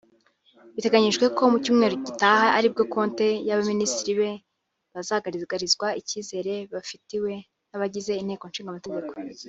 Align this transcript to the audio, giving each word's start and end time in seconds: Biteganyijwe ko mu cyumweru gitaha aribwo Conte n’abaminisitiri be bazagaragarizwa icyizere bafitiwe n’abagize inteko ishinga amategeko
Biteganyijwe 0.75 1.25
ko 1.35 1.41
mu 1.51 1.57
cyumweru 1.63 1.95
gitaha 2.05 2.45
aribwo 2.57 2.83
Conte 2.93 3.27
n’abaminisitiri 3.45 4.13
be 4.19 4.31
bazagaragarizwa 4.93 5.87
icyizere 5.99 6.53
bafitiwe 6.73 7.33
n’abagize 7.69 8.11
inteko 8.17 8.43
ishinga 8.47 8.71
amategeko 8.73 9.11